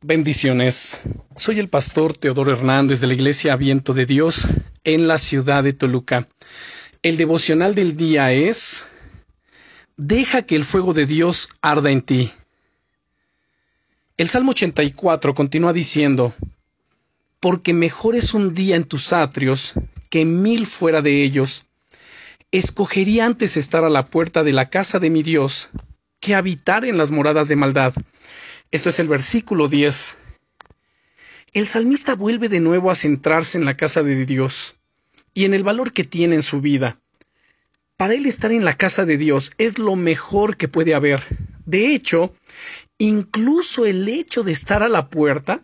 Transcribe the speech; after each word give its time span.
Bendiciones. 0.00 1.02
Soy 1.34 1.58
el 1.58 1.68
pastor 1.68 2.16
Teodoro 2.16 2.52
Hernández 2.52 3.00
de 3.00 3.08
la 3.08 3.14
Iglesia 3.14 3.56
Viento 3.56 3.94
de 3.94 4.06
Dios 4.06 4.46
en 4.84 5.08
la 5.08 5.18
ciudad 5.18 5.64
de 5.64 5.72
Toluca. 5.72 6.28
El 7.02 7.16
devocional 7.16 7.74
del 7.74 7.96
día 7.96 8.30
es 8.32 8.86
Deja 9.96 10.42
que 10.42 10.54
el 10.54 10.64
fuego 10.64 10.94
de 10.94 11.04
Dios 11.04 11.48
arda 11.62 11.90
en 11.90 12.02
ti. 12.02 12.30
El 14.16 14.28
Salmo 14.28 14.52
84 14.52 15.34
continúa 15.34 15.72
diciendo, 15.72 16.32
Porque 17.40 17.74
mejor 17.74 18.14
es 18.14 18.34
un 18.34 18.54
día 18.54 18.76
en 18.76 18.84
tus 18.84 19.12
atrios 19.12 19.72
que 20.10 20.24
mil 20.24 20.68
fuera 20.68 21.02
de 21.02 21.24
ellos. 21.24 21.66
Escogería 22.52 23.26
antes 23.26 23.56
estar 23.56 23.82
a 23.82 23.90
la 23.90 24.06
puerta 24.06 24.44
de 24.44 24.52
la 24.52 24.70
casa 24.70 25.00
de 25.00 25.10
mi 25.10 25.24
Dios 25.24 25.70
que 26.20 26.36
habitar 26.36 26.84
en 26.84 26.98
las 26.98 27.10
moradas 27.10 27.48
de 27.48 27.56
maldad. 27.56 27.94
Esto 28.70 28.90
es 28.90 28.98
el 28.98 29.08
versículo 29.08 29.68
10. 29.68 30.16
El 31.54 31.66
salmista 31.66 32.14
vuelve 32.14 32.50
de 32.50 32.60
nuevo 32.60 32.90
a 32.90 32.94
centrarse 32.94 33.56
en 33.56 33.64
la 33.64 33.78
casa 33.78 34.02
de 34.02 34.26
Dios 34.26 34.76
y 35.32 35.46
en 35.46 35.54
el 35.54 35.62
valor 35.62 35.94
que 35.94 36.04
tiene 36.04 36.34
en 36.34 36.42
su 36.42 36.60
vida. 36.60 37.00
Para 37.96 38.12
él 38.12 38.26
estar 38.26 38.52
en 38.52 38.66
la 38.66 38.76
casa 38.76 39.06
de 39.06 39.16
Dios 39.16 39.52
es 39.56 39.78
lo 39.78 39.96
mejor 39.96 40.58
que 40.58 40.68
puede 40.68 40.94
haber. 40.94 41.22
De 41.64 41.94
hecho, 41.94 42.34
incluso 42.98 43.86
el 43.86 44.06
hecho 44.06 44.42
de 44.42 44.52
estar 44.52 44.82
a 44.82 44.90
la 44.90 45.08
puerta, 45.08 45.62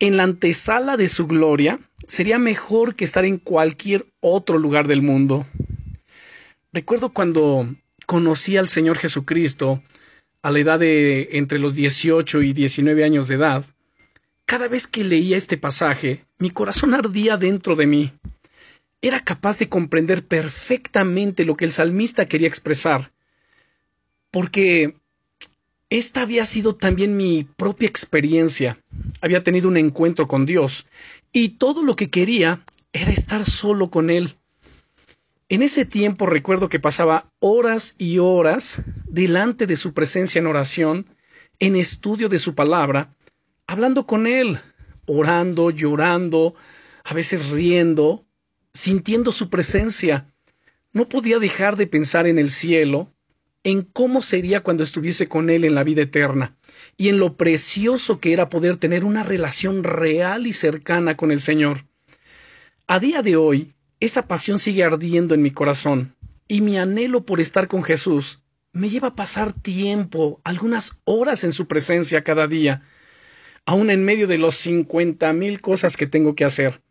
en 0.00 0.16
la 0.16 0.24
antesala 0.24 0.96
de 0.96 1.06
su 1.06 1.28
gloria, 1.28 1.78
sería 2.08 2.40
mejor 2.40 2.96
que 2.96 3.04
estar 3.04 3.24
en 3.24 3.38
cualquier 3.38 4.04
otro 4.20 4.58
lugar 4.58 4.88
del 4.88 5.00
mundo. 5.00 5.46
Recuerdo 6.72 7.10
cuando 7.10 7.68
conocí 8.04 8.56
al 8.56 8.68
Señor 8.68 8.98
Jesucristo, 8.98 9.80
a 10.42 10.50
la 10.50 10.58
edad 10.58 10.78
de 10.80 11.30
entre 11.32 11.58
los 11.58 11.74
18 11.74 12.42
y 12.42 12.52
19 12.52 13.04
años 13.04 13.28
de 13.28 13.36
edad, 13.36 13.64
cada 14.44 14.68
vez 14.68 14.86
que 14.86 15.04
leía 15.04 15.36
este 15.36 15.56
pasaje, 15.56 16.26
mi 16.38 16.50
corazón 16.50 16.94
ardía 16.94 17.36
dentro 17.36 17.76
de 17.76 17.86
mí. 17.86 18.12
Era 19.00 19.20
capaz 19.20 19.58
de 19.58 19.68
comprender 19.68 20.26
perfectamente 20.26 21.44
lo 21.44 21.56
que 21.56 21.64
el 21.64 21.72
salmista 21.72 22.26
quería 22.26 22.48
expresar, 22.48 23.12
porque 24.30 24.96
esta 25.90 26.22
había 26.22 26.44
sido 26.44 26.74
también 26.74 27.16
mi 27.16 27.44
propia 27.44 27.88
experiencia. 27.88 28.78
Había 29.20 29.42
tenido 29.42 29.68
un 29.68 29.76
encuentro 29.76 30.26
con 30.28 30.46
Dios, 30.46 30.86
y 31.32 31.50
todo 31.50 31.82
lo 31.82 31.96
que 31.96 32.10
quería 32.10 32.60
era 32.92 33.10
estar 33.10 33.44
solo 33.44 33.90
con 33.90 34.10
Él. 34.10 34.36
En 35.52 35.60
ese 35.60 35.84
tiempo 35.84 36.24
recuerdo 36.24 36.70
que 36.70 36.80
pasaba 36.80 37.30
horas 37.38 37.94
y 37.98 38.16
horas 38.16 38.80
delante 39.06 39.66
de 39.66 39.76
su 39.76 39.92
presencia 39.92 40.38
en 40.38 40.46
oración, 40.46 41.14
en 41.58 41.76
estudio 41.76 42.30
de 42.30 42.38
su 42.38 42.54
palabra, 42.54 43.14
hablando 43.66 44.06
con 44.06 44.26
él, 44.26 44.58
orando, 45.04 45.68
llorando, 45.68 46.54
a 47.04 47.12
veces 47.12 47.50
riendo, 47.50 48.24
sintiendo 48.72 49.30
su 49.30 49.50
presencia. 49.50 50.26
No 50.94 51.06
podía 51.10 51.38
dejar 51.38 51.76
de 51.76 51.86
pensar 51.86 52.26
en 52.26 52.38
el 52.38 52.50
cielo, 52.50 53.12
en 53.62 53.82
cómo 53.82 54.22
sería 54.22 54.62
cuando 54.62 54.82
estuviese 54.82 55.28
con 55.28 55.50
él 55.50 55.66
en 55.66 55.74
la 55.74 55.84
vida 55.84 56.00
eterna, 56.00 56.56
y 56.96 57.10
en 57.10 57.18
lo 57.18 57.36
precioso 57.36 58.20
que 58.20 58.32
era 58.32 58.48
poder 58.48 58.78
tener 58.78 59.04
una 59.04 59.22
relación 59.22 59.84
real 59.84 60.46
y 60.46 60.54
cercana 60.54 61.14
con 61.18 61.30
el 61.30 61.42
Señor. 61.42 61.84
A 62.86 62.98
día 62.98 63.20
de 63.20 63.36
hoy, 63.36 63.74
esa 64.04 64.26
pasión 64.26 64.58
sigue 64.58 64.82
ardiendo 64.82 65.34
en 65.34 65.42
mi 65.42 65.52
corazón 65.52 66.16
y 66.48 66.60
mi 66.60 66.76
anhelo 66.76 67.24
por 67.24 67.40
estar 67.40 67.68
con 67.68 67.84
Jesús 67.84 68.40
me 68.72 68.88
lleva 68.88 69.08
a 69.08 69.14
pasar 69.14 69.52
tiempo, 69.52 70.40
algunas 70.44 70.98
horas 71.04 71.44
en 71.44 71.52
su 71.52 71.66
presencia 71.68 72.24
cada 72.24 72.48
día, 72.48 72.82
aun 73.64 73.90
en 73.90 74.04
medio 74.04 74.26
de 74.26 74.38
los 74.38 74.56
cincuenta 74.56 75.32
mil 75.32 75.60
cosas 75.60 75.96
que 75.96 76.06
tengo 76.06 76.34
que 76.34 76.44
hacer. 76.44 76.82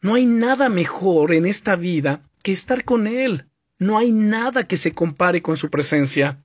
No 0.00 0.14
hay 0.14 0.24
nada 0.24 0.70
mejor 0.70 1.34
en 1.34 1.44
esta 1.44 1.76
vida 1.76 2.22
que 2.42 2.52
estar 2.52 2.84
con 2.84 3.06
Él. 3.06 3.46
No 3.78 3.98
hay 3.98 4.12
nada 4.12 4.64
que 4.64 4.78
se 4.78 4.92
compare 4.92 5.42
con 5.42 5.58
su 5.58 5.68
presencia. 5.68 6.42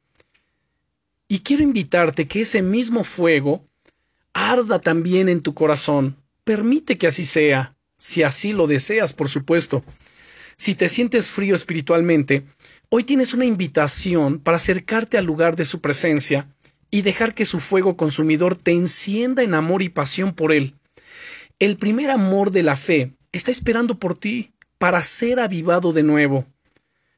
Y 1.29 1.39
quiero 1.39 1.63
invitarte 1.63 2.27
que 2.27 2.41
ese 2.41 2.62
mismo 2.62 3.03
fuego 3.03 3.66
arda 4.33 4.79
también 4.79 5.29
en 5.29 5.41
tu 5.41 5.53
corazón. 5.53 6.17
Permite 6.44 6.97
que 6.97 7.07
así 7.07 7.23
sea 7.23 7.75
si 7.97 8.23
así 8.23 8.51
lo 8.53 8.67
deseas, 8.67 9.13
por 9.13 9.29
supuesto. 9.29 9.83
Si 10.57 10.75
te 10.75 10.88
sientes 10.88 11.29
frío 11.29 11.56
espiritualmente, 11.56 12.45
hoy 12.89 13.03
tienes 13.03 13.33
una 13.33 13.45
invitación 13.45 14.39
para 14.39 14.57
acercarte 14.57 15.17
al 15.17 15.25
lugar 15.25 15.56
de 15.56 15.66
su 15.66 15.81
presencia 15.81 16.47
y 16.91 17.01
dejar 17.01 17.33
que 17.33 17.45
su 17.45 17.59
fuego 17.59 17.97
consumidor 17.97 18.56
te 18.56 18.72
encienda 18.72 19.44
en 19.44 19.53
amor 19.53 19.81
y 19.81 19.89
pasión 19.89 20.33
por 20.33 20.53
él. 20.53 20.75
El 21.59 21.78
primer 21.78 22.09
amor 22.09 22.51
de 22.51 22.63
la 22.63 22.75
fe 22.75 23.13
está 23.31 23.51
esperando 23.51 24.00
por 24.00 24.17
ti 24.17 24.53
para 24.77 25.01
ser 25.03 25.39
avivado 25.39 25.94
de 25.94 26.03
nuevo. 26.03 26.45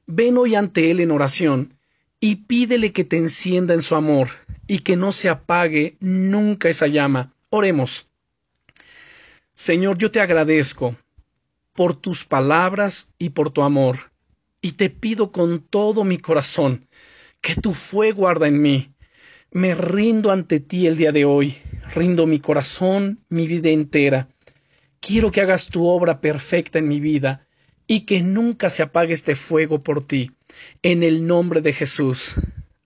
Ven 0.07 0.38
hoy 0.38 0.55
ante 0.55 0.89
él 0.89 0.99
en 0.99 1.11
oración 1.11 1.73
y 2.19 2.38
pídele 2.38 2.91
que 2.91 3.03
te 3.03 3.17
encienda 3.17 3.73
en 3.73 3.81
su 3.81 3.95
amor 3.95 4.29
y 4.67 4.79
que 4.79 4.95
no 4.95 5.11
se 5.11 5.29
apague 5.29 5.97
nunca 5.99 6.69
esa 6.69 6.88
llama. 6.88 7.33
Oremos. 7.49 8.07
Señor, 9.59 9.97
yo 9.97 10.12
te 10.12 10.22
agradezco 10.22 10.95
por 11.73 11.95
tus 11.95 12.25
palabras 12.25 13.16
y 13.18 13.31
por 13.31 13.50
tu 13.50 13.63
amor, 13.63 14.12
y 14.62 14.73
te 14.73 14.91
pido 14.91 15.31
con 15.31 15.62
todo 15.62 16.03
mi 16.03 16.19
corazón 16.19 16.88
que 17.41 17.56
tu 17.56 17.73
fuego 17.73 18.28
arda 18.28 18.47
en 18.47 18.62
mí. 18.62 18.91
Me 19.50 19.73
rindo 19.73 20.31
ante 20.31 20.59
ti 20.59 20.85
el 20.85 20.95
día 20.95 21.12
de 21.12 21.25
hoy, 21.25 21.57
rindo 21.95 22.28
mi 22.28 22.38
corazón, 22.38 23.19
mi 23.29 23.47
vida 23.47 23.69
entera. 23.69 24.29
Quiero 25.00 25.31
que 25.31 25.41
hagas 25.41 25.69
tu 25.69 25.88
obra 25.88 26.22
perfecta 26.22 26.78
en 26.78 26.88
mi 26.88 27.00
vida 27.00 27.47
y 27.88 28.01
que 28.01 28.22
nunca 28.22 28.69
se 28.69 28.84
apague 28.84 29.16
este 29.16 29.35
fuego 29.35 29.81
por 29.81 30.06
ti. 30.06 30.34
En 30.84 31.01
el 31.01 31.25
nombre 31.25 31.62
de 31.62 31.74
Jesús. 31.74 32.35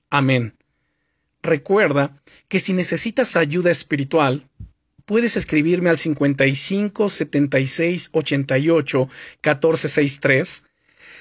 Amén. 0.09 0.55
Recuerda 1.43 2.21
que 2.47 2.61
si 2.61 2.71
necesitas 2.71 3.35
ayuda 3.35 3.71
espiritual, 3.71 4.47
puedes 5.11 5.35
escribirme 5.35 5.89
al 5.89 5.99
55 5.99 7.09
76 7.09 8.11
88 8.13 9.09
14 9.41 9.89
63. 9.89 10.65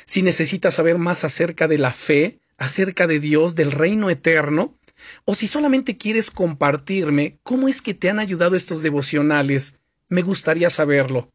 Si 0.04 0.22
necesitas 0.22 0.74
saber 0.74 0.96
más 0.96 1.24
acerca 1.24 1.66
de 1.66 1.76
la 1.76 1.92
fe, 1.92 2.38
acerca 2.56 3.08
de 3.08 3.18
Dios, 3.18 3.56
del 3.56 3.72
reino 3.72 4.08
eterno, 4.08 4.78
o 5.24 5.34
si 5.34 5.48
solamente 5.48 5.96
quieres 5.96 6.30
compartirme 6.30 7.40
cómo 7.42 7.66
es 7.66 7.82
que 7.82 7.92
te 7.92 8.08
han 8.08 8.20
ayudado 8.20 8.54
estos 8.54 8.80
devocionales, 8.84 9.80
me 10.08 10.22
gustaría 10.22 10.70
saberlo. 10.70 11.28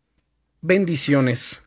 Bendiciones. 0.61 1.65